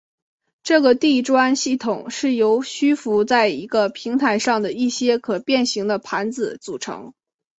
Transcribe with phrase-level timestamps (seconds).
[0.63, 7.13] 这个地砖系统是由虚浮在一个平台上的一些可变型的盘子组成。